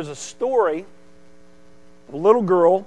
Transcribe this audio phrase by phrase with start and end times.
[0.00, 0.86] there's a story
[2.10, 2.86] a little girl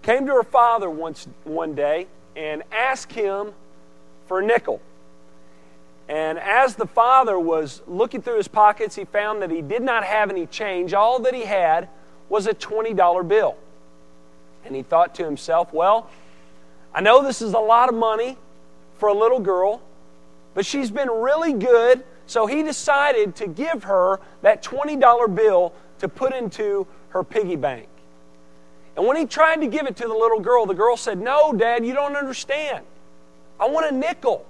[0.00, 3.52] came to her father once one day and asked him
[4.28, 4.80] for a nickel.
[6.08, 10.04] And as the father was looking through his pockets, he found that he did not
[10.04, 10.94] have any change.
[10.94, 11.90] All that he had
[12.30, 13.54] was a $20 bill.
[14.64, 16.08] And he thought to himself, well,
[16.94, 18.38] I know this is a lot of money
[18.96, 19.82] for a little girl,
[20.54, 22.04] but she's been really good.
[22.28, 27.88] So he decided to give her that $20 bill to put into her piggy bank.
[28.96, 31.54] And when he tried to give it to the little girl, the girl said, No,
[31.54, 32.84] Dad, you don't understand.
[33.58, 34.44] I want a nickel.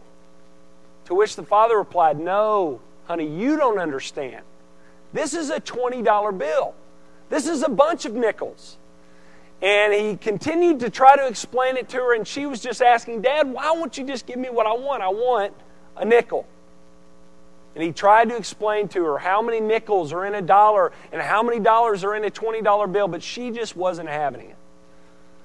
[1.04, 4.42] To which the father replied, No, honey, you don't understand.
[5.12, 6.74] This is a $20 bill.
[7.28, 8.76] This is a bunch of nickels.
[9.62, 13.22] And he continued to try to explain it to her, and she was just asking,
[13.22, 15.02] Dad, why won't you just give me what I want?
[15.02, 15.52] I want
[15.96, 16.44] a nickel.
[17.78, 21.22] And he tried to explain to her how many nickels are in a dollar and
[21.22, 24.56] how many dollars are in a $20 bill, but she just wasn't having it.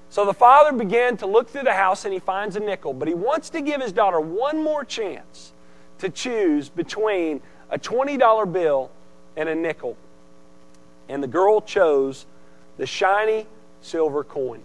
[0.09, 3.07] So the father began to look through the house and he finds a nickel, but
[3.07, 5.53] he wants to give his daughter one more chance
[5.99, 8.89] to choose between a $20 bill
[9.37, 9.95] and a nickel.
[11.09, 12.25] And the girl chose
[12.77, 13.45] the shiny
[13.81, 14.63] silver coin.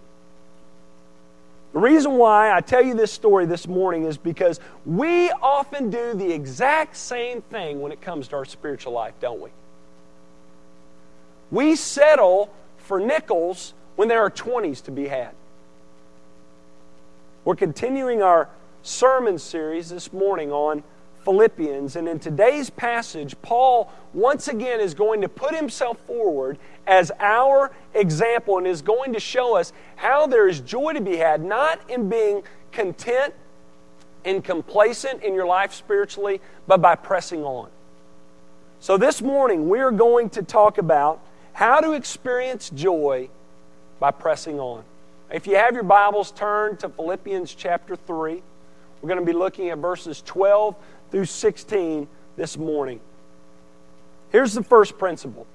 [1.73, 6.13] The reason why I tell you this story this morning is because we often do
[6.15, 9.49] the exact same thing when it comes to our spiritual life, don't we?
[11.51, 15.31] We settle for nickels when there are 20s to be had.
[17.45, 18.49] We're continuing our
[18.81, 20.83] sermon series this morning on
[21.23, 21.95] Philippians.
[21.95, 26.57] And in today's passage, Paul once again is going to put himself forward
[26.89, 31.17] as our example and is going to show us how there is joy to be
[31.17, 33.31] had, not in being content
[34.25, 37.69] and complacent in your life spiritually, but by pressing on.
[38.79, 41.21] So this morning, we're going to talk about
[41.53, 43.29] how to experience joy
[43.99, 44.83] by pressing on.
[45.31, 48.41] If you have your Bibles, turn to Philippians chapter 3.
[49.01, 50.75] We're going to be looking at verses 12
[51.11, 52.99] through 16 this morning.
[54.31, 55.45] Here's the first principle.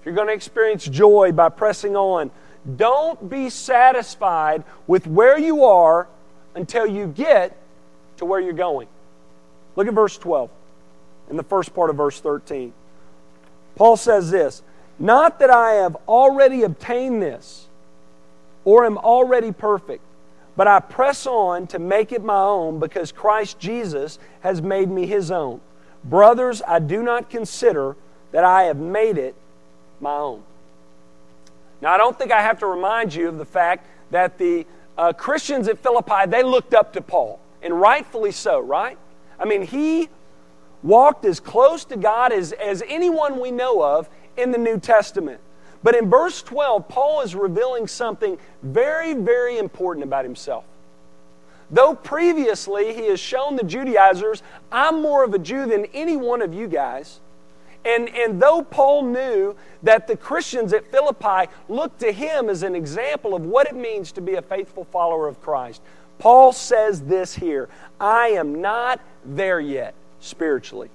[0.00, 2.30] If you're going to experience joy by pressing on,
[2.76, 6.08] don't be satisfied with where you are
[6.54, 7.56] until you get
[8.16, 8.88] to where you're going.
[9.76, 10.50] Look at verse 12
[11.30, 12.72] in the first part of verse 13.
[13.76, 14.62] Paul says this
[14.98, 17.68] Not that I have already obtained this
[18.64, 20.02] or am already perfect
[20.60, 25.06] but I press on to make it my own because Christ Jesus has made me
[25.06, 25.62] his own.
[26.04, 27.96] Brothers, I do not consider
[28.32, 29.34] that I have made it
[30.00, 30.42] my own.
[31.80, 34.66] Now, I don't think I have to remind you of the fact that the
[34.98, 38.98] uh, Christians at Philippi, they looked up to Paul, and rightfully so, right?
[39.38, 40.08] I mean, he
[40.82, 45.40] walked as close to God as, as anyone we know of in the New Testament.
[45.82, 50.64] But in verse 12, Paul is revealing something very, very important about himself.
[51.70, 56.42] Though previously he has shown the Judaizers, I'm more of a Jew than any one
[56.42, 57.20] of you guys.
[57.84, 62.74] And, and though Paul knew that the Christians at Philippi looked to him as an
[62.74, 65.80] example of what it means to be a faithful follower of Christ,
[66.18, 67.68] Paul says this here
[67.98, 70.90] I am not there yet spiritually.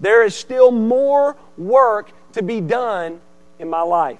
[0.00, 3.20] There is still more work to be done
[3.58, 4.18] in my life.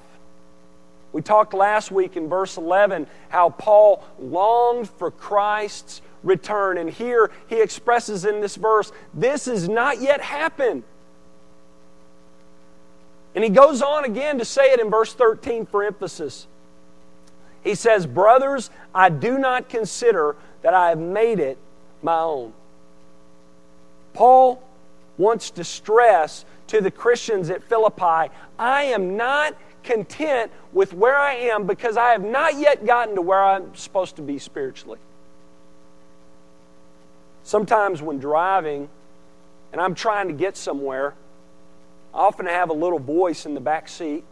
[1.13, 6.79] We talked last week in verse 11 how Paul longed for Christ's return.
[6.79, 10.85] And here he expresses in this verse, this has not yet happened.
[13.35, 16.47] And he goes on again to say it in verse 13 for emphasis.
[17.63, 21.59] He says, Brothers, I do not consider that I have made it
[22.03, 22.53] my own.
[24.15, 24.63] Paul
[25.19, 31.35] wants to stress to the Christians at Philippi I am not content with where I
[31.35, 34.99] am because I have not yet gotten to where I'm supposed to be spiritually.
[37.45, 38.89] Sometimes when driving
[39.73, 41.15] and I'm trying to get somewhere,
[42.15, 44.25] I often have a little voice in the back seat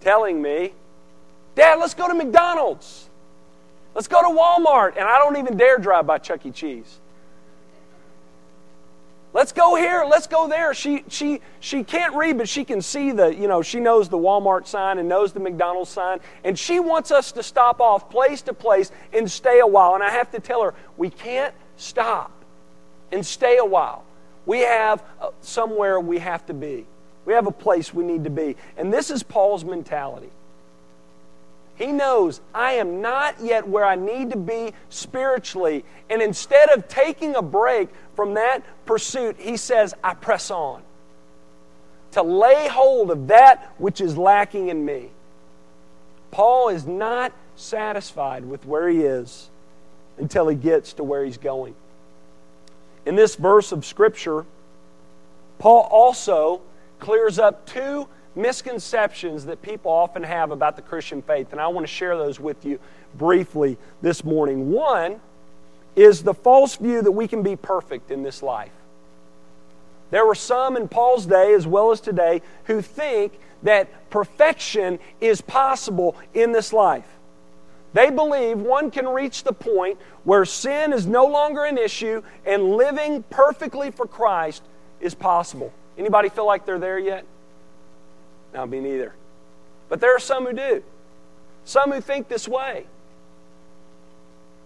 [0.00, 0.72] telling me,
[1.54, 3.08] Dad, let's go to McDonald's.
[3.94, 4.96] Let's go to Walmart.
[4.96, 6.50] And I don't even dare drive by Chuck E.
[6.50, 7.00] Cheese.
[9.34, 10.72] Let's go here, let's go there.
[10.72, 14.16] She, she, she can't read, but she can see the, you know, she knows the
[14.16, 16.20] Walmart sign and knows the McDonald's sign.
[16.44, 19.94] And she wants us to stop off place to place and stay a while.
[19.94, 22.32] And I have to tell her, we can't stop
[23.12, 24.04] and stay a while.
[24.48, 26.86] We have uh, somewhere we have to be,
[27.26, 28.56] we have a place we need to be.
[28.78, 30.30] And this is Paul's mentality.
[31.76, 35.84] He knows I am not yet where I need to be spiritually.
[36.10, 40.82] And instead of taking a break from that pursuit, he says, I press on.
[42.12, 45.10] to lay hold of that which is lacking in me.
[46.30, 49.50] Paul is not satisfied with where he is
[50.18, 51.74] until he gets to where he's going.
[53.08, 54.44] In this verse of Scripture,
[55.58, 56.60] Paul also
[56.98, 58.06] clears up two
[58.36, 62.38] misconceptions that people often have about the Christian faith, and I want to share those
[62.38, 62.78] with you
[63.14, 64.70] briefly this morning.
[64.70, 65.22] One
[65.96, 68.72] is the false view that we can be perfect in this life.
[70.10, 75.40] There were some in Paul's day, as well as today, who think that perfection is
[75.40, 77.17] possible in this life.
[77.92, 82.76] They believe one can reach the point where sin is no longer an issue and
[82.76, 84.62] living perfectly for Christ
[85.00, 85.72] is possible.
[85.96, 87.24] Anybody feel like they're there yet?
[88.52, 89.14] No, me neither.
[89.88, 90.82] But there are some who do.
[91.64, 92.86] Some who think this way.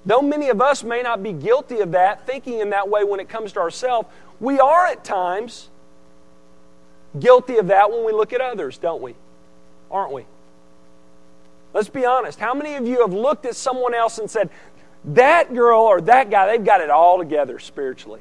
[0.04, 3.20] Though many of us may not be guilty of that, thinking in that way when
[3.20, 4.08] it comes to ourselves,
[4.40, 5.68] we are at times
[7.18, 9.14] guilty of that when we look at others, don't we?
[9.90, 10.26] Aren't we?
[11.74, 12.38] Let's be honest.
[12.38, 14.50] How many of you have looked at someone else and said,
[15.04, 18.20] that girl or that guy, they've got it all together spiritually?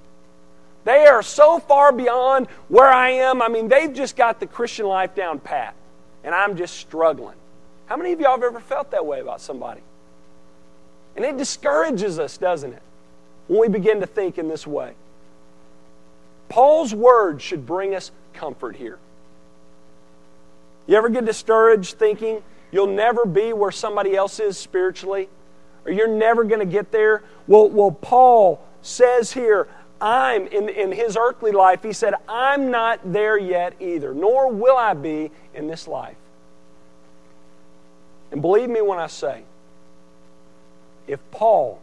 [0.84, 3.42] They are so far beyond where I am.
[3.42, 5.76] I mean, they've just got the Christian life down pat,
[6.24, 7.36] and I'm just struggling.
[7.86, 9.82] How many of y'all have ever felt that way about somebody?
[11.16, 12.82] And it discourages us, doesn't it,
[13.48, 14.94] when we begin to think in this way.
[16.50, 18.98] Paul's words should bring us comfort here.
[20.88, 25.30] You ever get discouraged thinking you'll never be where somebody else is spiritually?
[25.86, 27.24] Or you're never going to get there?
[27.48, 29.68] Well, well, Paul says here,
[30.00, 34.78] I'm, in, in his earthly life, he said, I'm not there yet either, nor will
[34.78, 36.16] I be in this life.
[38.32, 39.44] And believe me when I say,
[41.08, 41.80] if Paul,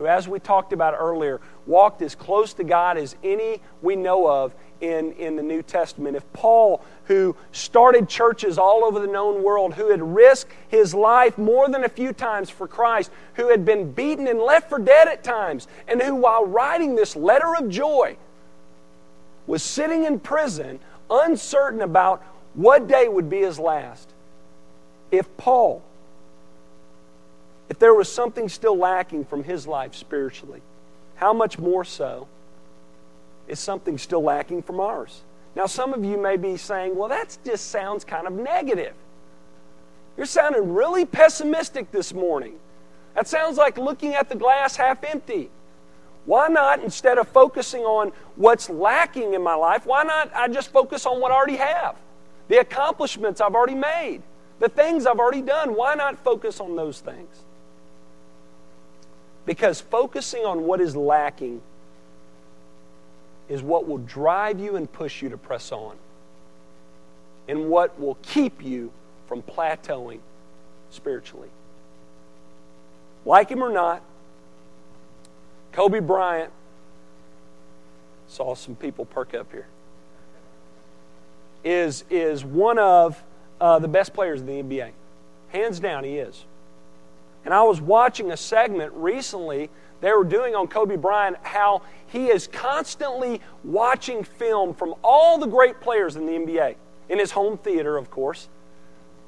[0.00, 4.26] who, as we talked about earlier, walked as close to God as any we know
[4.26, 9.42] of in, in the New Testament, if Paul, who started churches all over the known
[9.42, 13.66] world, who had risked his life more than a few times for Christ, who had
[13.66, 17.68] been beaten and left for dead at times, and who, while writing this letter of
[17.68, 18.16] joy,
[19.46, 20.80] was sitting in prison,
[21.10, 22.22] uncertain about
[22.54, 24.08] what day would be his last.
[25.10, 25.82] If Paul,
[27.70, 30.60] if there was something still lacking from his life spiritually,
[31.14, 32.26] how much more so
[33.46, 35.22] is something still lacking from ours?
[35.54, 38.94] Now, some of you may be saying, well, that just sounds kind of negative.
[40.16, 42.54] You're sounding really pessimistic this morning.
[43.14, 45.48] That sounds like looking at the glass half empty.
[46.26, 50.72] Why not, instead of focusing on what's lacking in my life, why not I just
[50.72, 51.96] focus on what I already have?
[52.48, 54.22] The accomplishments I've already made,
[54.58, 55.76] the things I've already done.
[55.76, 57.44] Why not focus on those things?
[59.50, 61.60] Because focusing on what is lacking
[63.48, 65.96] is what will drive you and push you to press on,
[67.48, 68.92] and what will keep you
[69.26, 70.20] from plateauing
[70.90, 71.48] spiritually.
[73.24, 74.04] Like him or not,
[75.72, 76.52] Kobe Bryant
[78.28, 79.66] saw some people perk up here.
[81.64, 83.20] Is, is one of
[83.60, 84.92] uh, the best players in the NBA.
[85.48, 86.44] Hands down, he is.
[87.44, 89.70] And I was watching a segment recently
[90.00, 95.46] they were doing on Kobe Bryant how he is constantly watching film from all the
[95.46, 96.76] great players in the NBA,
[97.08, 98.48] in his home theater, of course.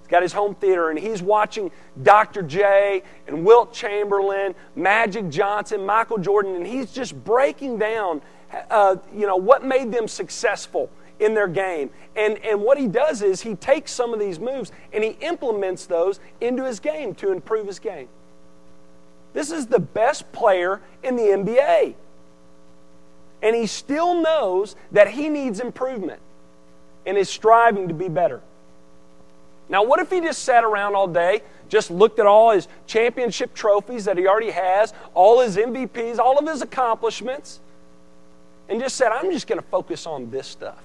[0.01, 1.71] He's got his home theater, and he's watching
[2.03, 2.43] Dr.
[2.43, 8.23] J and Wilt Chamberlain, Magic Johnson, Michael Jordan, and he's just breaking down,
[8.71, 10.91] uh, you know, what made them successful
[11.23, 11.91] in their game.
[12.17, 15.87] And, and what he does is he takes some of these moves and he implements
[15.87, 18.09] those into his game to improve his game.
[19.33, 21.95] This is the best player in the NBA.
[23.43, 26.21] And he still knows that he needs improvement
[27.07, 28.41] and is striving to be better.
[29.69, 33.55] Now, what if he just sat around all day, just looked at all his championship
[33.55, 37.61] trophies that he already has, all his MVPs, all of his accomplishments,
[38.69, 40.83] and just said, I'm just going to focus on this stuff?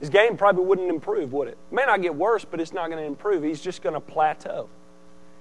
[0.00, 1.58] His game probably wouldn't improve, would it?
[1.70, 3.42] It may not get worse, but it's not going to improve.
[3.42, 4.68] He's just going to plateau.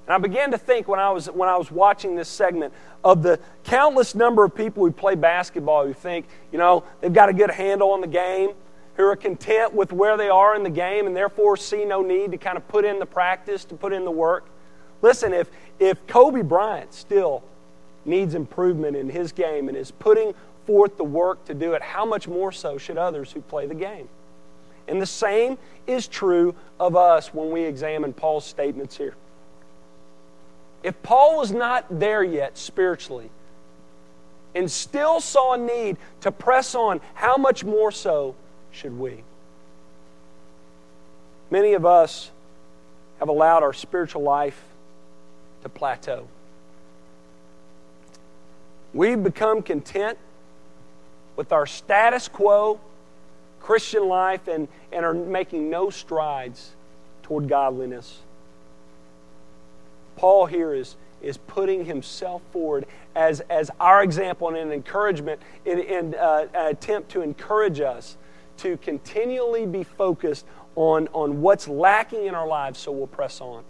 [0.06, 2.74] And I began to think when I was, when I was watching this segment
[3.04, 7.30] of the countless number of people who play basketball who think, you know, they've got
[7.30, 8.51] a good handle on the game,
[8.96, 12.32] who are content with where they are in the game and therefore see no need
[12.32, 14.46] to kind of put in the practice, to put in the work.
[15.01, 15.50] Listen, if,
[15.80, 17.42] if Kobe Bryant still
[18.04, 20.34] needs improvement in his game and is putting
[20.66, 23.75] forth the work to do it, how much more so should others who play the
[23.75, 24.10] game?
[24.89, 29.13] And the same is true of us when we examine Paul's statements here.
[30.81, 33.29] If Paul was not there yet spiritually
[34.55, 38.36] and still saw a need to press on, how much more so
[38.72, 39.24] should we.
[41.51, 42.31] Many of us
[43.19, 44.60] have allowed our spiritual life
[45.62, 46.27] to plateau.
[48.93, 50.17] We've become content
[51.36, 52.79] with our status quo
[53.60, 56.72] Christian life and, and are making no strides
[57.24, 58.20] toward godliness.
[60.16, 62.86] Paul here is, is putting himself forward
[63.16, 68.18] as, as our example and an encouragement in, in uh, an attempt to encourage us
[68.58, 73.63] to continually be focused on, on what's lacking in our lives so we'll press on.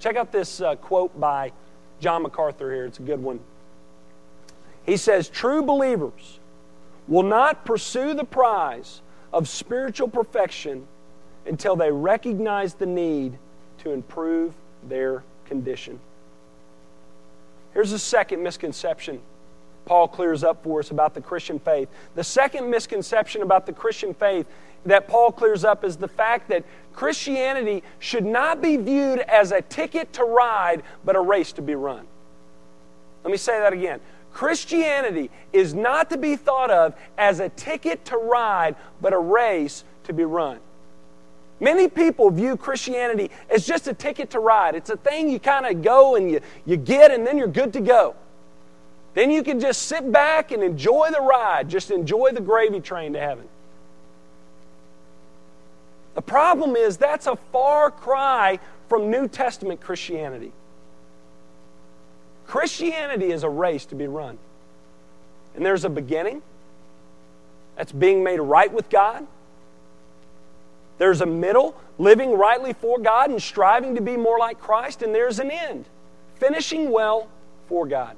[0.00, 1.52] Check out this uh, quote by
[2.00, 2.84] John MacArthur here.
[2.84, 3.40] It's a good one.
[4.84, 6.40] He says, True believers
[7.08, 9.00] will not pursue the prize
[9.32, 10.86] of spiritual perfection
[11.46, 13.38] until they recognize the need
[13.78, 14.54] to improve
[14.88, 15.98] their condition.
[17.74, 19.20] Here's a second misconception
[19.84, 21.88] Paul clears up for us about the Christian faith.
[22.14, 24.46] The second misconception about the Christian faith
[24.86, 29.62] that Paul clears up is the fact that Christianity should not be viewed as a
[29.62, 32.06] ticket to ride, but a race to be run.
[33.24, 34.00] Let me say that again.
[34.32, 39.84] Christianity is not to be thought of as a ticket to ride, but a race
[40.04, 40.58] to be run.
[41.60, 44.74] Many people view Christianity as just a ticket to ride.
[44.74, 47.72] It's a thing you kind of go and you, you get, and then you're good
[47.74, 48.16] to go.
[49.14, 53.12] Then you can just sit back and enjoy the ride, just enjoy the gravy train
[53.12, 53.46] to heaven.
[56.14, 58.58] The problem is that's a far cry
[58.88, 60.52] from New Testament Christianity.
[62.46, 64.38] Christianity is a race to be run.
[65.54, 66.42] And there's a beginning
[67.76, 69.26] that's being made right with God.
[70.98, 75.02] There's a middle, living rightly for God and striving to be more like Christ.
[75.02, 75.86] And there's an end,
[76.36, 77.28] finishing well
[77.68, 78.16] for God.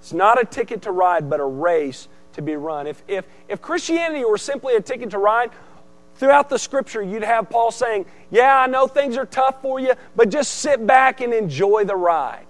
[0.00, 2.86] It's not a ticket to ride, but a race to be run.
[2.86, 5.50] If, if, if Christianity were simply a ticket to ride,
[6.16, 9.94] throughout the scripture, you'd have Paul saying, Yeah, I know things are tough for you,
[10.16, 12.46] but just sit back and enjoy the ride.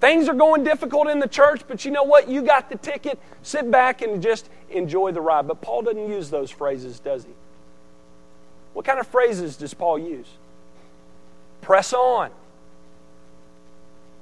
[0.00, 2.28] Things are going difficult in the church, but you know what?
[2.28, 3.18] You got the ticket.
[3.42, 5.48] Sit back and just enjoy the ride.
[5.48, 7.30] But Paul doesn't use those phrases, does he?
[8.74, 10.28] What kind of phrases does Paul use?
[11.62, 12.30] Press on.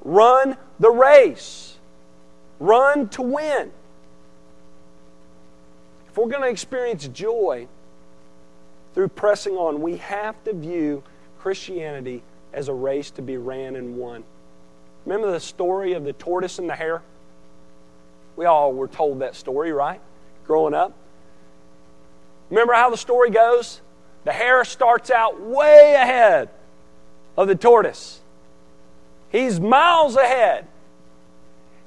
[0.04, 1.76] Run the race.
[2.60, 3.72] Run to win.
[6.12, 7.68] If we're going to experience joy
[8.92, 11.02] through pressing on, we have to view
[11.38, 14.22] Christianity as a race to be ran and won.
[15.06, 17.00] Remember the story of the tortoise and the hare?
[18.36, 20.02] We all were told that story, right?
[20.46, 20.92] Growing up.
[22.50, 23.80] Remember how the story goes?
[24.24, 26.50] The hare starts out way ahead
[27.38, 28.20] of the tortoise.
[29.30, 30.66] He's miles ahead.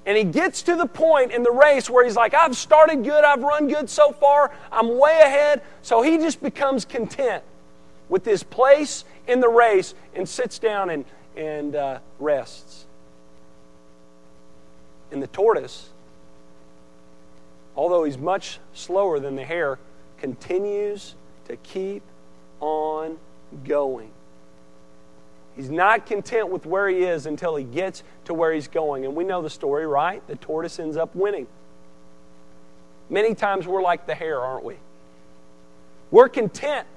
[0.05, 3.23] And he gets to the point in the race where he's like, I've started good,
[3.23, 5.63] I've run good so far, I'm way ahead.
[5.81, 7.43] So he just becomes content
[8.07, 12.85] with his place in the race and sits down and, and uh, rests.
[15.11, 15.89] And the tortoise,
[17.75, 19.79] although he's much slower than the hare,
[20.19, 21.15] continues
[21.47, 22.03] to keep
[22.59, 23.17] on
[23.63, 24.11] going.
[25.55, 29.05] He's not content with where he is until he gets to where he's going.
[29.05, 30.25] And we know the story, right?
[30.27, 31.47] The tortoise ends up winning.
[33.09, 34.75] Many times we're like the hare, aren't we?
[36.11, 36.87] We're content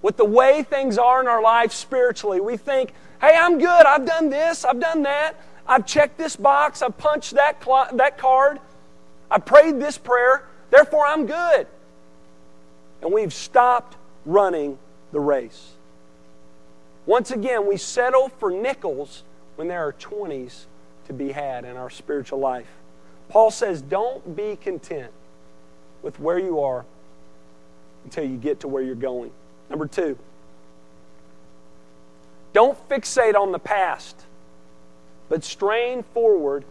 [0.00, 2.40] with the way things are in our life spiritually.
[2.40, 3.86] We think, hey, I'm good.
[3.86, 4.64] I've done this.
[4.64, 5.34] I've done that.
[5.66, 6.82] I've checked this box.
[6.82, 8.58] I've punched that, cl- that card.
[9.30, 10.46] I prayed this prayer.
[10.70, 11.66] Therefore, I'm good.
[13.02, 14.78] And we've stopped running
[15.12, 15.73] the race.
[17.06, 19.22] Once again, we settle for nickels
[19.56, 20.64] when there are 20s
[21.06, 22.68] to be had in our spiritual life.
[23.28, 25.12] Paul says, don't be content
[26.02, 26.84] with where you are
[28.04, 29.30] until you get to where you're going.
[29.70, 30.18] Number two,
[32.52, 34.24] don't fixate on the past,
[35.28, 36.64] but strain forward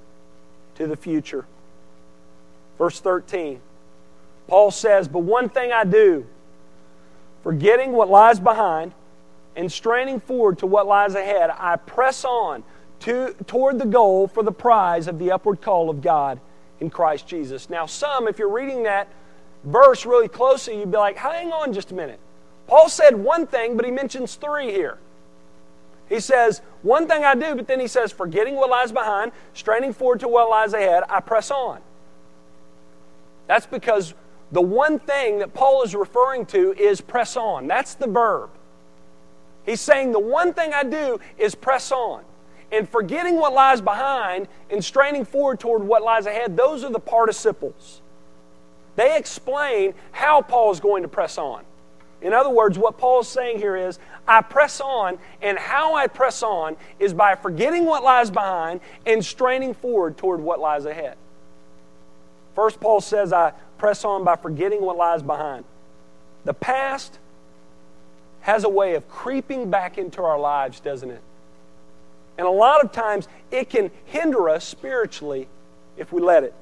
[0.75, 1.45] to the future.
[2.77, 3.59] Verse 13,
[4.47, 6.25] Paul says, But one thing I do,
[7.43, 8.93] forgetting what lies behind
[9.55, 12.63] and straining forward to what lies ahead, I press on
[13.01, 16.39] to, toward the goal for the prize of the upward call of God
[16.79, 17.69] in Christ Jesus.
[17.69, 19.07] Now, some, if you're reading that
[19.63, 22.19] verse really closely, you'd be like, hang on just a minute.
[22.67, 24.98] Paul said one thing, but he mentions three here.
[26.10, 29.93] He says, One thing I do, but then he says, Forgetting what lies behind, straining
[29.93, 31.81] forward to what lies ahead, I press on.
[33.48, 34.13] That's because
[34.51, 37.67] the one thing that Paul is referring to is press on.
[37.67, 38.51] That's the verb.
[39.65, 42.24] He's saying the one thing I do is press on.
[42.72, 47.00] And forgetting what lies behind and straining forward toward what lies ahead, those are the
[47.00, 48.01] participles.
[48.96, 51.63] they explain how Paul is going to press on.
[52.22, 56.08] In other words, what Paul is saying here is, I press on, and how I
[56.08, 61.17] press on is by forgetting what lies behind and straining forward toward what lies ahead.
[62.55, 65.65] First, Paul says, I press on by forgetting what lies behind.
[66.46, 67.20] The past
[68.43, 71.21] has a way of creeping back into our lives, doesn't it?
[72.38, 75.47] And a lot of times it can hinder us spiritually
[75.95, 76.53] if we let it.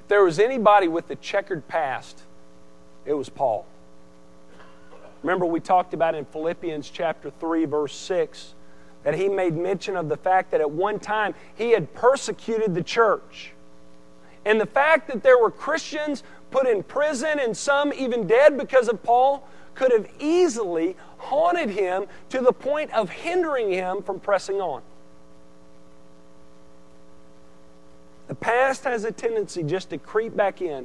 [0.00, 2.20] If there was anybody with a checkered past,
[3.06, 3.66] it was Paul.
[5.22, 8.54] Remember, we talked about in Philippians chapter 3, verse 6,
[9.04, 12.82] that he made mention of the fact that at one time he had persecuted the
[12.82, 13.52] church.
[14.44, 18.88] And the fact that there were Christians put in prison and some even dead because
[18.88, 19.46] of Paul
[19.78, 24.82] could have easily haunted him to the point of hindering him from pressing on.
[28.26, 30.84] The past has a tendency just to creep back in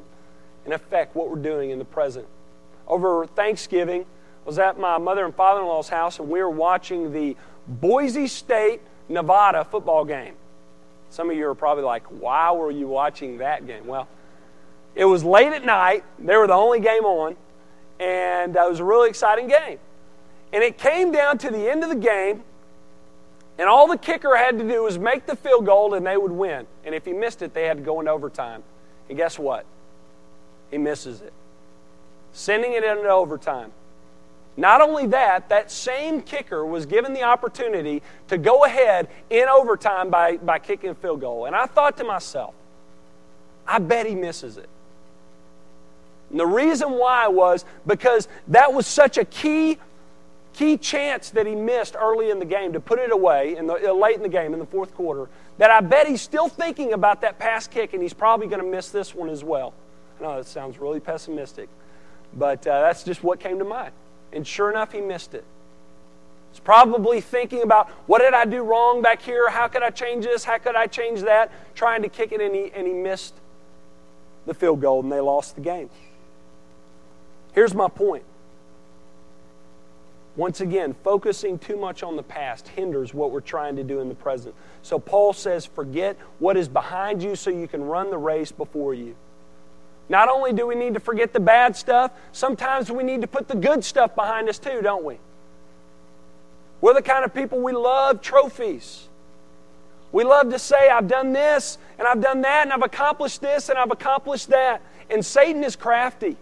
[0.63, 2.27] and affect what we're doing in the present.
[2.87, 6.49] Over Thanksgiving, I was at my mother and father in law's house, and we were
[6.51, 7.35] watching the
[7.67, 10.35] Boise State Nevada football game.
[11.09, 13.87] Some of you are probably like, why were you watching that game?
[13.87, 14.07] Well,
[14.93, 16.03] it was late at night.
[16.19, 17.35] They were the only game on,
[18.03, 19.79] and it was a really exciting game.
[20.51, 22.43] And it came down to the end of the game,
[23.57, 26.31] and all the kicker had to do was make the field goal and they would
[26.31, 26.67] win.
[26.83, 28.63] And if he missed it, they had to go into overtime.
[29.09, 29.65] And guess what?
[30.71, 31.33] He misses it,
[32.31, 33.71] sending it into overtime.
[34.55, 40.09] Not only that, that same kicker was given the opportunity to go ahead in overtime
[40.09, 41.45] by, by kicking a field goal.
[41.45, 42.53] And I thought to myself,
[43.67, 44.69] I bet he misses it.
[46.33, 49.77] And the reason why was because that was such a key
[50.53, 53.89] key chance that he missed early in the game to put it away in the,
[53.89, 55.29] uh, late in the game in the fourth quarter
[55.59, 58.67] that I bet he's still thinking about that pass kick and he's probably going to
[58.67, 59.73] miss this one as well.
[60.19, 61.69] I know that sounds really pessimistic,
[62.33, 63.93] but uh, that's just what came to mind.
[64.31, 65.43] And sure enough, he missed it.
[66.51, 69.49] He's probably thinking about what did I do wrong back here?
[69.49, 70.43] How could I change this?
[70.43, 71.51] How could I change that?
[71.75, 73.35] Trying to kick it, and he, and he missed
[74.45, 75.89] the field goal, and they lost the game.
[77.53, 78.23] Here's my point
[80.35, 84.09] once again, focusing too much on the past hinders what we're trying to do in
[84.09, 84.55] the present.
[84.81, 88.95] So Paul says, forget what is behind you so you can run the race before
[88.95, 89.15] you.
[90.09, 93.47] Not only do we need to forget the bad stuff, sometimes we need to put
[93.47, 95.19] the good stuff behind us too, don't we?
[96.81, 99.07] We're the kind of people we love trophies.
[100.11, 103.69] We love to say, I've done this and I've done that and I've accomplished this
[103.69, 104.81] and I've accomplished that.
[105.09, 106.37] And Satan is crafty.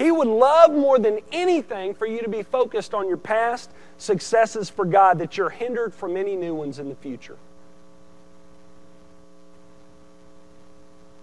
[0.00, 4.70] He would love more than anything for you to be focused on your past successes
[4.70, 7.36] for God, that you're hindered from any new ones in the future.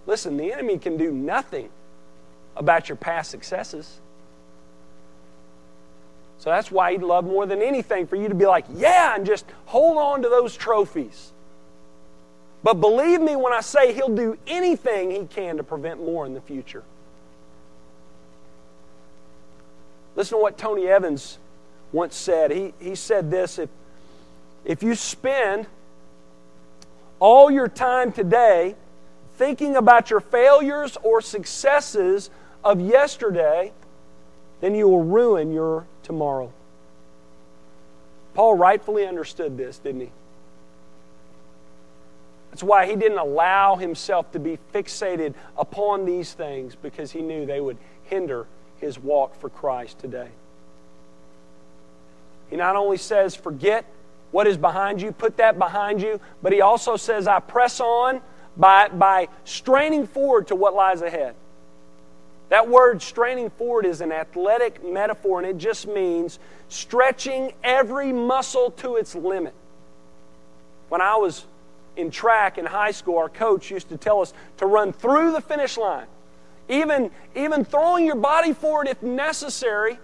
[0.06, 1.70] Listen, the enemy can do nothing
[2.56, 3.98] about your past successes.
[6.38, 9.26] So that's why he'd love more than anything for you to be like, yeah, and
[9.26, 11.32] just hold on to those trophies.
[12.62, 16.34] But believe me when I say he'll do anything he can to prevent more in
[16.34, 16.84] the future.
[20.18, 21.38] Listen to what Tony Evans
[21.92, 22.50] once said.
[22.50, 23.68] He, he said this if,
[24.64, 25.68] if you spend
[27.20, 28.74] all your time today
[29.36, 32.30] thinking about your failures or successes
[32.64, 33.72] of yesterday,
[34.60, 36.52] then you will ruin your tomorrow.
[38.34, 40.10] Paul rightfully understood this, didn't he?
[42.50, 47.46] That's why he didn't allow himself to be fixated upon these things because he knew
[47.46, 48.48] they would hinder
[48.80, 50.28] his walk for Christ today.
[52.50, 53.84] He not only says, forget
[54.30, 58.20] what is behind you, put that behind you, but he also says, I press on
[58.56, 61.34] by, by straining forward to what lies ahead.
[62.48, 66.38] That word straining forward is an athletic metaphor, and it just means
[66.68, 69.54] stretching every muscle to its limit.
[70.88, 71.44] When I was
[71.96, 75.42] in track in high school, our coach used to tell us to run through the
[75.42, 76.06] finish line
[76.68, 79.98] even, even throwing your body forward if necessary,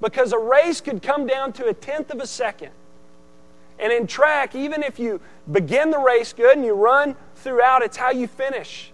[0.00, 2.70] because a race could come down to a tenth of a second.
[3.78, 7.96] And in track, even if you begin the race good and you run throughout, it's
[7.96, 8.92] how you finish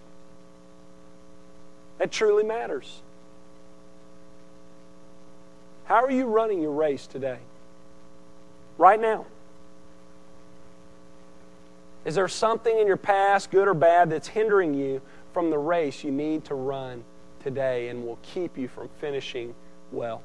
[1.99, 3.01] that truly matters.
[5.85, 7.37] How are you running your race today?
[8.77, 9.25] Right now?
[12.05, 15.01] Is there something in your past, good or bad, that's hindering you
[15.39, 17.01] from the race you need to run
[17.41, 19.55] today and will keep you from finishing
[19.89, 20.21] well.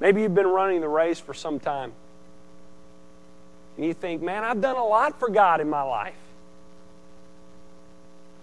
[0.00, 1.94] Maybe you've been running the race for some time.
[3.78, 6.12] And you think, man, I've done a lot for God in my life.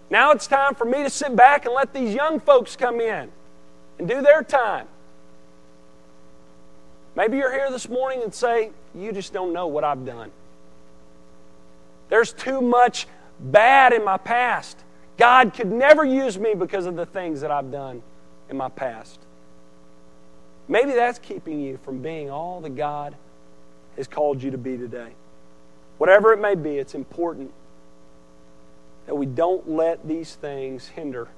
[0.10, 3.30] Now it's time for me to sit back and let these young folks come in
[4.00, 4.88] and do their time.
[7.16, 10.32] Maybe you're here this morning and say, You just don't know what I've done.
[12.10, 13.08] There's too much
[13.40, 14.78] bad in my past.
[15.18, 18.02] God could never use me because of the things that I've done
[18.50, 19.20] in my past.
[20.68, 23.16] Maybe that's keeping you from being all that God
[23.98, 25.10] has called you to be today.
[25.98, 27.52] Whatever it may be, it's important
[29.06, 31.30] that we don't let these things hinder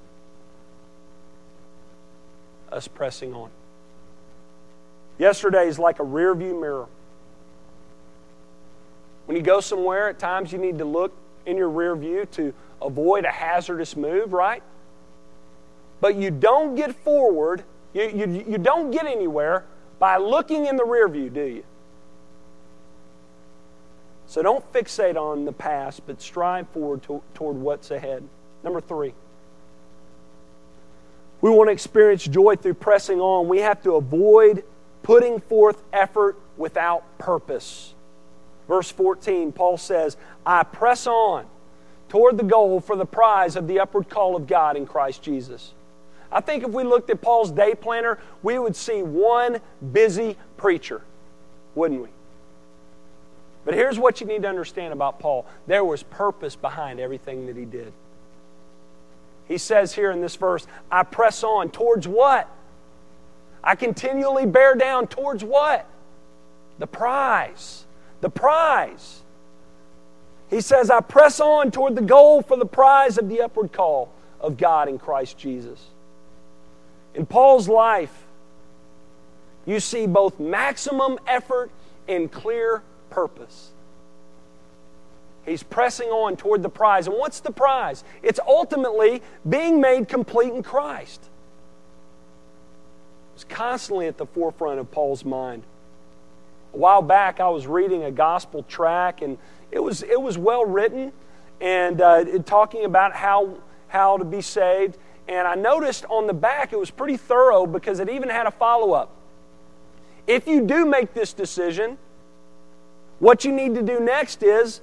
[2.72, 3.50] us pressing on.
[5.18, 6.86] Yesterday is like a rear view mirror.
[9.28, 11.12] When you go somewhere, at times you need to look
[11.44, 14.62] in your rear view to avoid a hazardous move, right?
[16.00, 17.62] But you don't get forward,
[17.92, 19.66] you, you, you don't get anywhere
[19.98, 21.64] by looking in the rear view, do you?
[24.28, 28.26] So don't fixate on the past, but strive forward to, toward what's ahead.
[28.64, 29.12] Number three,
[31.42, 33.46] we want to experience joy through pressing on.
[33.46, 34.64] We have to avoid
[35.02, 37.92] putting forth effort without purpose.
[38.68, 41.46] Verse 14, Paul says, I press on
[42.08, 45.72] toward the goal for the prize of the upward call of God in Christ Jesus.
[46.30, 49.60] I think if we looked at Paul's day planner, we would see one
[49.92, 51.02] busy preacher,
[51.74, 52.08] wouldn't we?
[53.64, 57.56] But here's what you need to understand about Paul there was purpose behind everything that
[57.56, 57.92] he did.
[59.46, 62.48] He says here in this verse, I press on towards what?
[63.64, 65.86] I continually bear down towards what?
[66.78, 67.86] The prize.
[68.20, 69.22] The prize.
[70.50, 74.10] He says, I press on toward the goal for the prize of the upward call
[74.40, 75.84] of God in Christ Jesus.
[77.14, 78.26] In Paul's life,
[79.66, 81.70] you see both maximum effort
[82.08, 83.70] and clear purpose.
[85.44, 87.06] He's pressing on toward the prize.
[87.06, 88.04] And what's the prize?
[88.22, 91.22] It's ultimately being made complete in Christ.
[93.34, 95.62] It's constantly at the forefront of Paul's mind.
[96.78, 99.36] A while back, I was reading a gospel tract, and
[99.72, 101.12] it was, it was well written
[101.60, 103.56] and uh, talking about how,
[103.88, 104.96] how to be saved.
[105.26, 108.52] And I noticed on the back it was pretty thorough because it even had a
[108.52, 109.10] follow up.
[110.28, 111.98] If you do make this decision,
[113.18, 114.80] what you need to do next is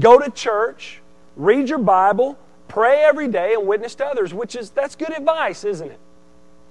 [0.00, 1.00] go to church,
[1.36, 5.62] read your Bible, pray every day, and witness to others, which is that's good advice,
[5.62, 6.00] isn't it?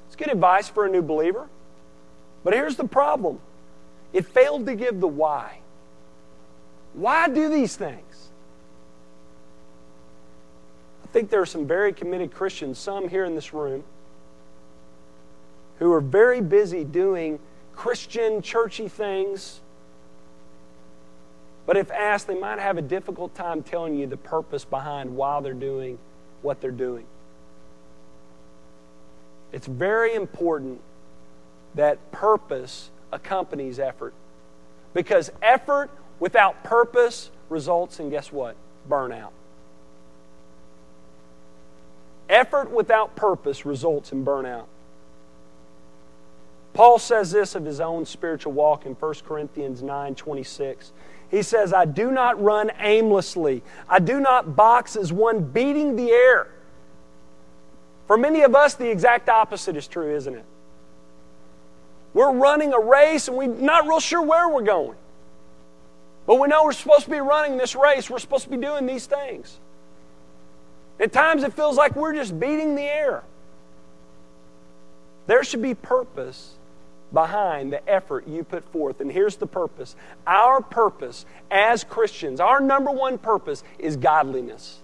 [0.07, 1.47] It's good advice for a new believer.
[2.43, 3.39] But here's the problem
[4.13, 5.59] it failed to give the why.
[6.93, 8.29] Why do these things?
[11.03, 13.83] I think there are some very committed Christians, some here in this room,
[15.79, 17.39] who are very busy doing
[17.75, 19.61] Christian, churchy things
[21.65, 25.39] but if asked, they might have a difficult time telling you the purpose behind why
[25.41, 25.97] they're doing
[26.41, 27.05] what they're doing.
[29.53, 30.81] It's very important
[31.75, 34.13] that purpose accompanies effort.
[34.93, 38.55] Because effort without purpose results in, guess what?
[38.89, 39.31] Burnout.
[42.29, 44.65] Effort without purpose results in burnout.
[46.73, 50.91] Paul says this of his own spiritual walk in 1 Corinthians 9 26.
[51.29, 53.63] He says, I do not run aimlessly.
[53.89, 56.47] I do not box as one beating the air.
[58.07, 60.45] For many of us, the exact opposite is true, isn't it?
[62.13, 64.97] We're running a race and we're not real sure where we're going.
[66.25, 68.09] But we know we're supposed to be running this race.
[68.09, 69.59] We're supposed to be doing these things.
[70.99, 73.23] At times it feels like we're just beating the air.
[75.27, 76.53] There should be purpose
[77.13, 78.99] behind the effort you put forth.
[78.99, 79.95] And here's the purpose
[80.27, 84.79] our purpose as Christians, our number one purpose is godliness.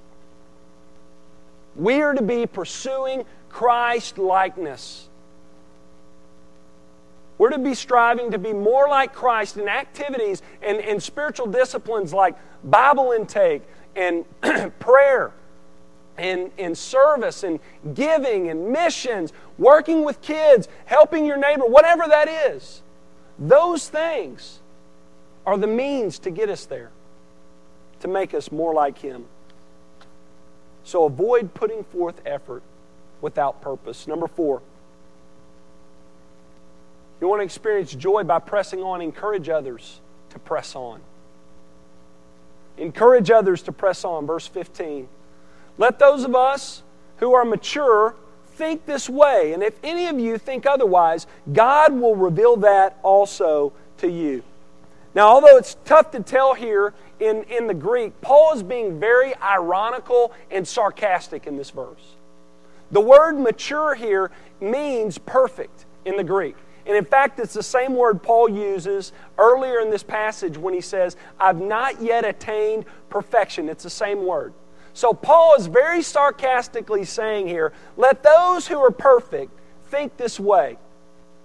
[1.75, 5.08] We are to be pursuing Christ likeness.
[7.39, 12.13] We're to be striving to be more like Christ in activities and, and spiritual disciplines
[12.13, 13.63] like Bible intake
[13.95, 14.25] and
[14.79, 15.31] prayer
[16.17, 17.61] and, in service and
[17.93, 22.81] giving and missions, working with kids, helping your neighbor, whatever that is.
[23.39, 24.59] Those things
[25.45, 26.91] are the means to get us there,
[28.01, 29.25] to make us more like Him.
[30.83, 32.63] So avoid putting forth effort
[33.21, 34.07] without purpose.
[34.07, 34.61] Number four,
[37.21, 41.01] you want to experience joy by pressing on, encourage others to press on.
[42.77, 44.25] Encourage others to press on.
[44.25, 45.07] Verse 15.
[45.77, 46.83] Let those of us
[47.17, 48.15] who are mature
[48.53, 49.53] think this way.
[49.53, 54.43] And if any of you think otherwise, God will reveal that also to you.
[55.15, 59.35] Now, although it's tough to tell here in, in the Greek, Paul is being very
[59.37, 62.15] ironical and sarcastic in this verse.
[62.91, 66.55] The word mature here means perfect in the Greek.
[66.89, 70.81] And in fact, it's the same word Paul uses earlier in this passage when he
[70.81, 73.69] says, I've not yet attained perfection.
[73.69, 74.55] It's the same word.
[74.95, 79.51] So Paul is very sarcastically saying here, let those who are perfect
[79.91, 80.79] think this way.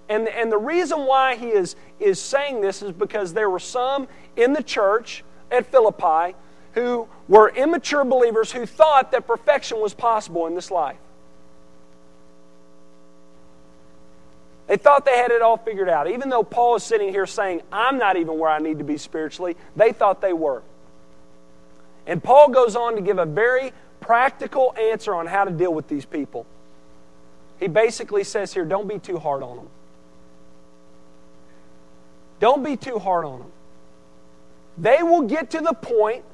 [0.08, 4.08] And, and the reason why he is, is saying this is because there were some
[4.36, 6.34] in the church at Philippi
[6.72, 10.96] who were immature believers who thought that perfection was possible in this life.
[14.66, 16.10] They thought they had it all figured out.
[16.10, 18.96] Even though Paul is sitting here saying, I'm not even where I need to be
[18.96, 20.62] spiritually, they thought they were.
[22.06, 25.88] And Paul goes on to give a very practical answer on how to deal with
[25.88, 26.46] these people.
[27.60, 29.68] He basically says here, don't be too hard on them.
[32.40, 33.52] Don't be too hard on them.
[34.76, 36.24] They will get to the point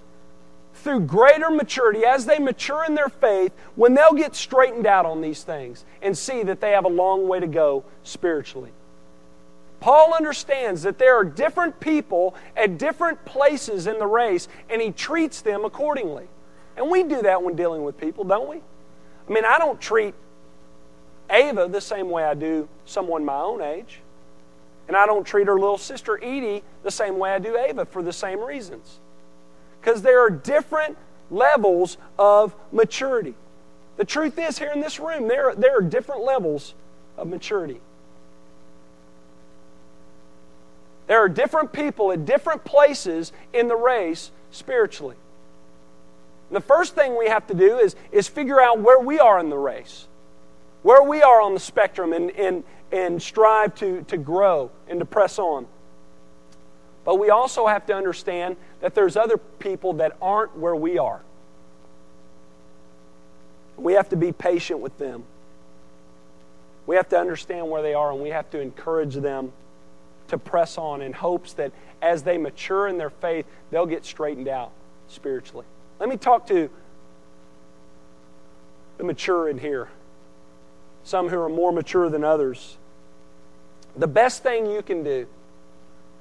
[0.80, 5.20] through greater maturity, as they mature in their faith, when they'll get straightened out on
[5.20, 8.72] these things and see that they have a long way to go spiritually.
[9.80, 14.90] Paul understands that there are different people at different places in the race, and he
[14.90, 16.28] treats them accordingly.
[16.76, 18.56] And we do that when dealing with people, don't we?
[18.56, 20.14] I mean, I don't treat
[21.30, 24.00] Ava the same way I do someone my own age.
[24.88, 28.02] And I don't treat her little sister Edie the same way I do Ava for
[28.02, 28.98] the same reasons.
[29.80, 30.96] Because there are different
[31.30, 33.34] levels of maturity.
[33.96, 36.74] The truth is, here in this room, there, there are different levels
[37.16, 37.80] of maturity.
[41.06, 45.16] There are different people at different places in the race spiritually.
[46.50, 49.50] The first thing we have to do is, is figure out where we are in
[49.50, 50.06] the race,
[50.82, 55.04] where we are on the spectrum, and, and, and strive to, to grow and to
[55.04, 55.66] press on.
[57.04, 61.20] But we also have to understand that there's other people that aren't where we are.
[63.76, 65.24] We have to be patient with them.
[66.86, 69.52] We have to understand where they are and we have to encourage them
[70.28, 74.48] to press on in hopes that as they mature in their faith, they'll get straightened
[74.48, 74.72] out
[75.08, 75.66] spiritually.
[75.98, 76.70] Let me talk to
[78.98, 79.88] the mature in here,
[81.04, 82.76] some who are more mature than others.
[83.96, 85.26] The best thing you can do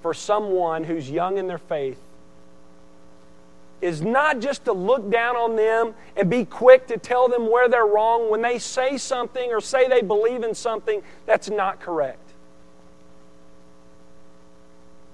[0.02, 2.00] for someone who's young in their faith
[3.82, 7.70] is not just to look down on them and be quick to tell them where
[7.70, 12.20] they're wrong when they say something or say they believe in something that's not correct.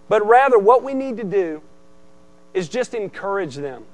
[0.07, 1.61] But rather, what we need to do
[2.53, 3.85] is just encourage them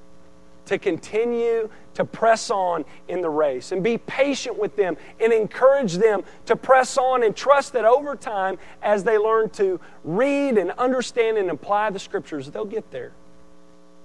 [0.66, 5.96] to continue to press on in the race and be patient with them and encourage
[5.96, 10.72] them to press on and trust that over time, as they learn to read and
[10.72, 13.12] understand and apply the scriptures, they'll get there.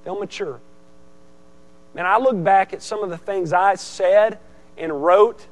[0.05, 0.61] They'll mature.
[1.95, 4.39] And I look back at some of the things I said
[4.77, 5.47] and wrote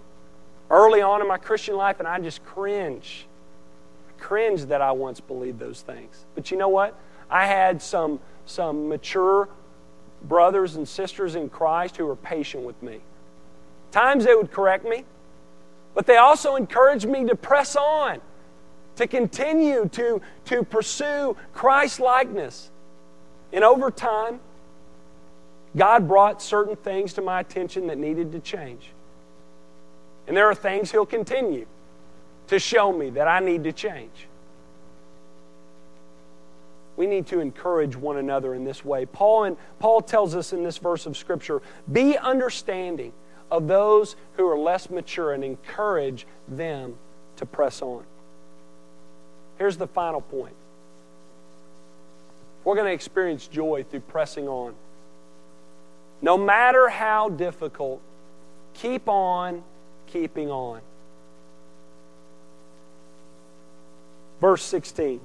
[0.70, 3.26] early on in my Christian life, and I just cringe.
[4.08, 6.24] I cringe that I once believed those things.
[6.34, 6.98] But you know what?
[7.30, 9.48] I had some, some mature
[10.28, 13.00] brothers and sisters in Christ who were patient with me.
[13.92, 15.04] Times they would correct me,
[15.94, 18.20] but they also encouraged me to press on,
[18.96, 22.70] to continue to, to pursue Christ likeness.
[23.52, 24.40] And over time,
[25.76, 28.90] God brought certain things to my attention that needed to change.
[30.26, 31.66] And there are things He'll continue
[32.48, 34.28] to show me that I need to change.
[36.96, 39.06] We need to encourage one another in this way.
[39.06, 41.60] Paul, and, Paul tells us in this verse of Scripture
[41.92, 43.12] be understanding
[43.50, 46.96] of those who are less mature and encourage them
[47.36, 48.04] to press on.
[49.58, 50.54] Here's the final point.
[52.64, 54.74] We're going to experience joy through pressing on.
[56.22, 58.00] No matter how difficult,
[58.72, 59.62] keep on
[60.06, 60.80] keeping on.
[64.40, 65.20] Verse 16.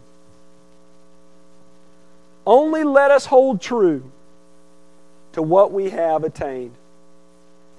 [2.49, 4.11] Only let us hold true
[5.33, 6.73] to what we have attained.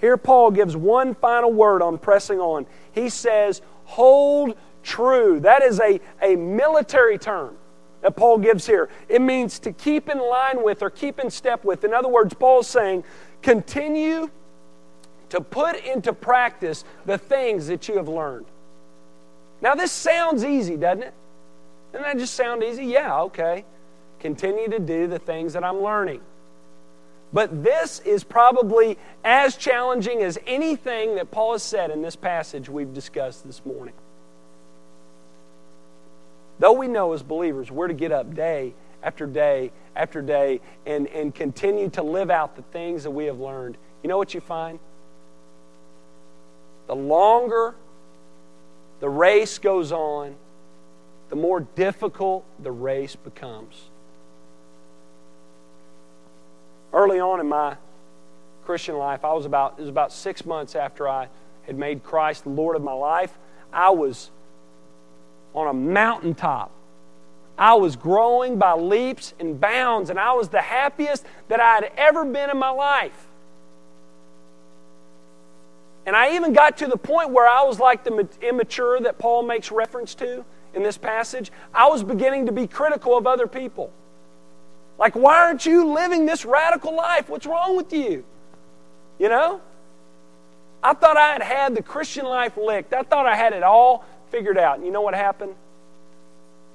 [0.01, 2.67] Here, Paul gives one final word on pressing on.
[2.93, 5.41] He says, hold true.
[5.41, 7.57] That is a, a military term
[8.03, 8.89] that Paul gives here.
[9.09, 11.83] It means to keep in line with or keep in step with.
[11.83, 13.03] In other words, Paul's saying,
[13.43, 14.31] continue
[15.31, 18.47] to put into practice the things that you have learned.
[19.61, 21.15] Now, this sounds easy, doesn't it?
[21.93, 22.85] Doesn't that just sound easy?
[22.85, 23.65] Yeah, okay
[24.21, 26.21] continue to do the things that I'm learning.
[27.33, 32.69] But this is probably as challenging as anything that Paul has said in this passage
[32.69, 33.95] we've discussed this morning.
[36.59, 41.07] Though we know as believers we're to get up day after day after day and,
[41.09, 44.41] and continue to live out the things that we have learned, you know what you
[44.41, 44.79] find?
[46.87, 47.75] The longer
[48.99, 50.35] the race goes on,
[51.31, 53.90] the more difficult the race becomes.
[56.93, 57.77] Early on in my
[58.65, 61.29] Christian life, I was about it was about six months after I
[61.63, 63.37] had made Christ the Lord of my life.
[63.73, 64.31] I was
[65.55, 66.71] on a mountaintop.
[67.59, 71.93] I was growing by leaps and bounds, and I was the happiest that I had
[71.97, 73.27] ever been in my life.
[76.07, 79.43] And I even got to the point where I was like the immature that Paul
[79.43, 81.53] makes reference to in this passage.
[81.75, 83.93] I was beginning to be critical of other people.
[85.01, 87.31] Like, why aren't you living this radical life?
[87.31, 88.23] What's wrong with you?
[89.19, 89.63] You know?
[90.83, 92.93] I thought I had had the Christian life licked.
[92.93, 94.77] I thought I had it all figured out.
[94.77, 95.55] And you know what happened?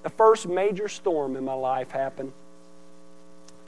[0.01, 2.31] The first major storm in my life happened.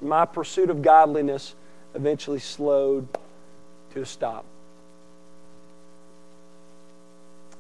[0.02, 1.54] My pursuit of godliness
[1.94, 3.08] eventually slowed
[3.94, 4.44] to a stop.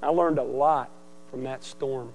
[0.01, 0.89] I learned a lot
[1.29, 2.11] from that storm.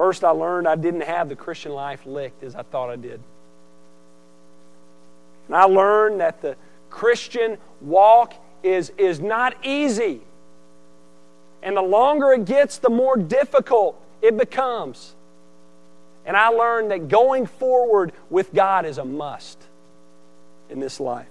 [0.00, 3.20] First, I learned I didn't have the Christian life licked as I thought I did.
[5.46, 6.56] And I learned that the
[6.88, 8.32] Christian walk
[8.62, 10.22] is, is not easy.
[11.62, 15.14] And the longer it gets, the more difficult it becomes.
[16.24, 19.62] And I learned that going forward with God is a must
[20.70, 21.28] in this life.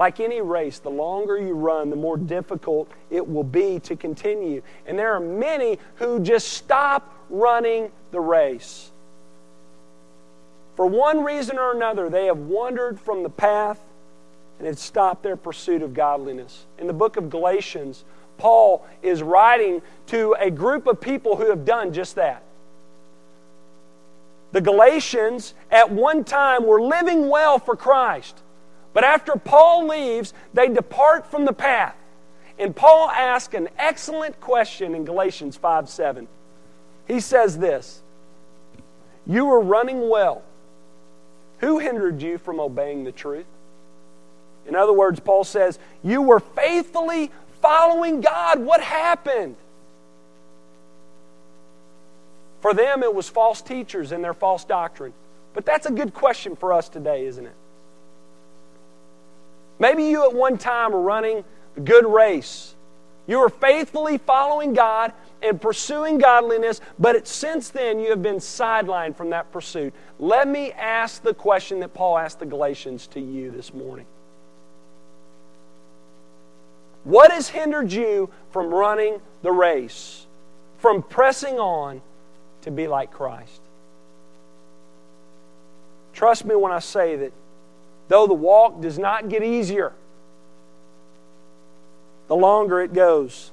[0.00, 4.62] Like any race, the longer you run, the more difficult it will be to continue.
[4.86, 8.90] And there are many who just stop running the race.
[10.74, 13.78] For one reason or another, they have wandered from the path
[14.56, 16.64] and have stopped their pursuit of godliness.
[16.78, 18.02] In the book of Galatians,
[18.38, 22.42] Paul is writing to a group of people who have done just that.
[24.52, 28.40] The Galatians, at one time, were living well for Christ.
[28.92, 31.96] But after Paul leaves, they depart from the path.
[32.58, 36.28] And Paul asks an excellent question in Galatians 5 7.
[37.06, 38.02] He says this
[39.26, 40.42] You were running well.
[41.58, 43.46] Who hindered you from obeying the truth?
[44.66, 48.60] In other words, Paul says, You were faithfully following God.
[48.60, 49.56] What happened?
[52.60, 55.12] For them, it was false teachers and their false doctrine.
[55.54, 57.54] But that's a good question for us today, isn't it?
[59.80, 61.42] Maybe you at one time were running
[61.76, 62.76] a good race.
[63.26, 65.12] You were faithfully following God
[65.42, 69.94] and pursuing godliness, but since then you have been sidelined from that pursuit.
[70.18, 74.06] Let me ask the question that Paul asked the Galatians to you this morning.
[77.04, 80.26] What has hindered you from running the race,
[80.78, 82.02] from pressing on
[82.62, 83.62] to be like Christ?
[86.12, 87.32] Trust me when I say that
[88.10, 89.94] though the walk does not get easier
[92.30, 93.50] the longer it goes.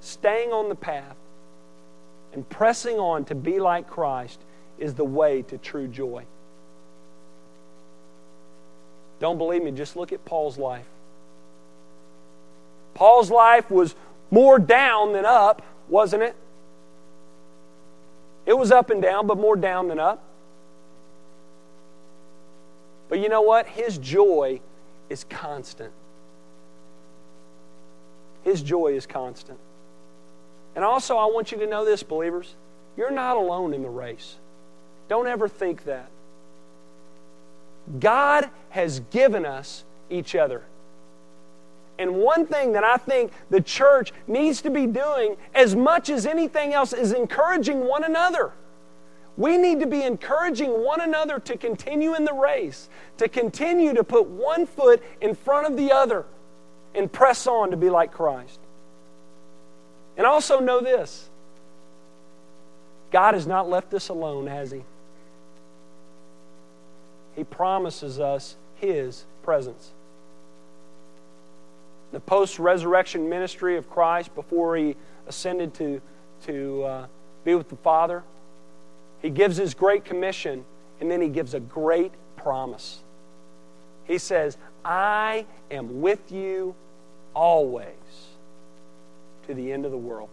[0.00, 1.16] Staying on the path
[2.32, 4.38] and pressing on to be like Christ
[4.78, 6.24] is the way to true joy.
[9.18, 10.86] Don't believe me, just look at Paul's life.
[12.94, 13.96] Paul's life was
[14.30, 16.36] more down than up, wasn't it?
[18.46, 20.22] It was up and down, but more down than up.
[23.10, 23.66] But you know what?
[23.66, 24.60] His joy
[25.10, 25.92] is constant.
[28.42, 29.58] His joy is constant.
[30.74, 32.54] And also, I want you to know this, believers.
[32.96, 34.36] You're not alone in the race.
[35.08, 36.08] Don't ever think that.
[37.98, 40.62] God has given us each other.
[41.98, 46.24] And one thing that I think the church needs to be doing as much as
[46.24, 48.52] anything else is encouraging one another.
[49.40, 54.04] We need to be encouraging one another to continue in the race, to continue to
[54.04, 56.26] put one foot in front of the other
[56.94, 58.60] and press on to be like Christ.
[60.18, 61.30] And also know this
[63.10, 64.82] God has not left us alone, has He?
[67.34, 69.92] He promises us His presence.
[72.12, 74.96] The post resurrection ministry of Christ before He
[75.26, 76.02] ascended to,
[76.44, 77.06] to uh,
[77.42, 78.22] be with the Father
[79.22, 80.64] he gives his great commission,
[81.00, 83.00] and then he gives a great promise.
[84.04, 86.74] He says, I am with you
[87.34, 87.86] always
[89.46, 90.28] to the end of the world.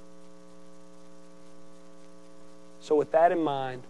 [2.80, 3.84] So, with that in mind,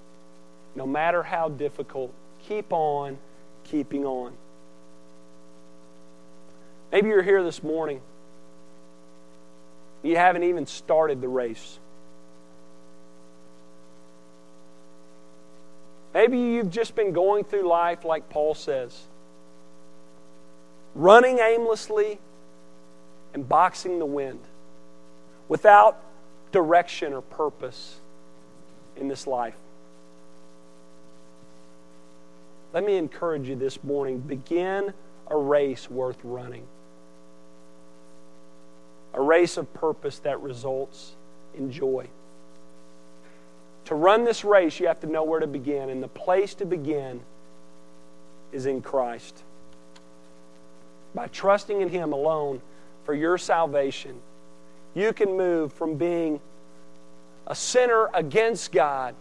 [0.75, 2.11] no matter how difficult,
[2.47, 3.17] keep on
[3.69, 4.33] keeping on.
[6.91, 8.01] Maybe you're here this morning.
[10.03, 11.79] You haven't even started the race.
[16.17, 19.03] Maybe you've just been going through life like Paul says,
[20.95, 22.17] running aimlessly
[23.35, 24.39] and boxing the wind
[25.47, 26.01] without
[26.51, 27.97] direction or purpose
[28.95, 29.53] in this life.
[32.73, 34.95] Let me encourage you this morning begin
[35.27, 36.65] a race worth running.
[39.13, 41.11] A race of purpose that results
[41.55, 42.07] in joy.
[43.87, 46.65] To run this race, you have to know where to begin, and the place to
[46.65, 47.21] begin
[48.51, 49.43] is in Christ.
[51.15, 52.61] By trusting in Him alone
[53.05, 54.19] for your salvation,
[54.93, 56.41] you can move from being
[57.47, 59.15] a sinner against God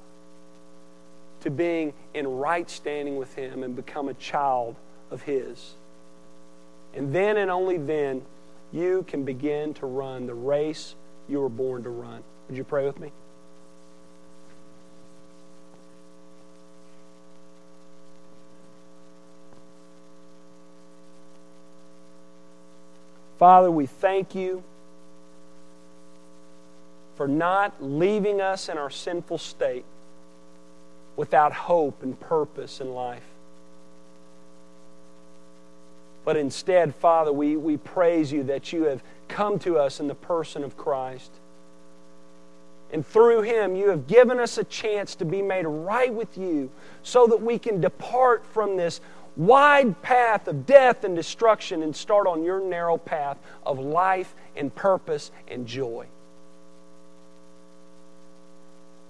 [1.43, 4.75] to being in right standing with Him and become a child
[5.12, 5.75] of His.
[6.93, 8.23] And then and only then,
[8.73, 10.97] you can begin to run the race
[11.29, 12.25] you were born to run.
[12.49, 13.12] Would you pray with me?
[23.39, 24.62] Father, we thank you
[27.16, 29.84] for not leaving us in our sinful state
[31.16, 33.24] without hope and purpose in life.
[36.24, 40.14] But instead, Father, we, we praise you that you have come to us in the
[40.14, 41.30] person of Christ.
[42.93, 46.70] And through him, you have given us a chance to be made right with you
[47.03, 49.01] so that we can depart from this
[49.37, 54.74] wide path of death and destruction and start on your narrow path of life and
[54.74, 56.07] purpose and joy.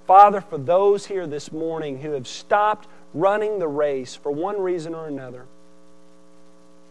[0.07, 4.95] Father, for those here this morning who have stopped running the race for one reason
[4.95, 5.47] or another,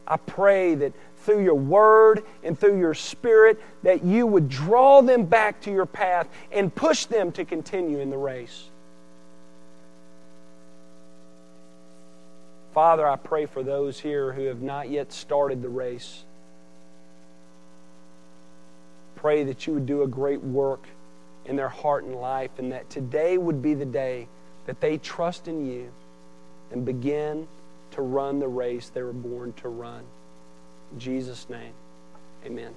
[0.08, 5.26] I pray that through your word and through your spirit that you would draw them
[5.26, 8.70] back to your path and push them to continue in the race.
[12.76, 16.26] Father, I pray for those here who have not yet started the race.
[19.16, 20.86] Pray that you would do a great work
[21.46, 24.28] in their heart and life, and that today would be the day
[24.66, 25.90] that they trust in you
[26.70, 27.48] and begin
[27.92, 30.04] to run the race they were born to run.
[30.92, 31.72] In Jesus' name,
[32.46, 32.74] amen.